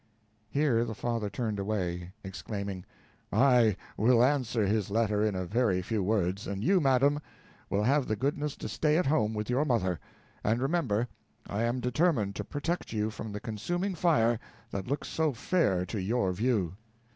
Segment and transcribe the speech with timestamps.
[0.49, 2.85] Here the father turned away, exclaiming:
[3.31, 7.19] "I will answer his letter in a very few words, and you, madam,
[7.69, 9.99] will have the goodness to stay at home with your mother;
[10.43, 11.07] and remember,
[11.45, 14.39] I am determined to protect you from the consuming fire
[14.71, 16.77] that looks so fair to your view."